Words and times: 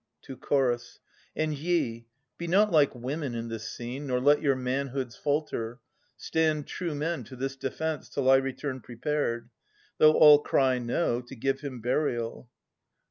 (To 0.23 0.35
Chorus) 0.35 0.99
And 1.35 1.53
ye, 1.53 2.07
be 2.39 2.47
not 2.47 2.71
like 2.71 2.95
women 2.95 3.35
in 3.35 3.49
this 3.49 3.69
scene. 3.69 4.07
Nor 4.07 4.19
let 4.19 4.41
your 4.41 4.55
manhoods 4.55 5.15
falter; 5.15 5.79
stand 6.17 6.65
true 6.65 6.95
men 6.95 7.23
To 7.25 7.35
this 7.35 7.55
defence, 7.55 8.09
till 8.09 8.27
I 8.27 8.37
return 8.37 8.81
prepared, 8.81 9.51
Though 9.99 10.13
all 10.13 10.39
cry 10.39 10.79
No, 10.79 11.21
to 11.21 11.35
give 11.35 11.59
him 11.59 11.81
burial. 11.81 12.49